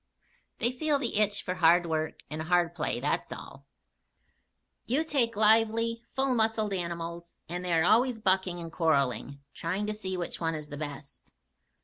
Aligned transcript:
They 0.57 0.71
feel 0.71 0.97
the 0.97 1.17
itch 1.19 1.43
for 1.43 1.53
hard 1.53 1.85
work 1.85 2.21
and 2.27 2.41
hard 2.41 2.73
play, 2.73 2.99
that's 2.99 3.31
all. 3.31 3.67
You 4.87 5.03
take 5.03 5.35
lively, 5.35 6.01
full 6.15 6.33
muscled 6.33 6.73
animals, 6.73 7.35
and 7.47 7.63
they 7.63 7.73
are 7.73 7.83
always 7.83 8.17
bucking 8.17 8.57
and 8.59 8.71
quarreling 8.71 9.41
trying 9.53 9.85
to 9.85 9.93
see 9.93 10.17
which 10.17 10.39
one 10.39 10.55
is 10.55 10.69
the 10.69 10.75
best. 10.77 11.31